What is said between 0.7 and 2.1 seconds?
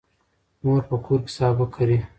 په کور کې سابه کري.